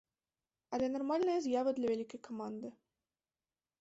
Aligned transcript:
Але 0.77 0.85
нармальная 0.95 1.37
з'ява 1.47 1.75
для 1.81 1.87
вялікай 1.91 2.19
каманды. 2.29 2.67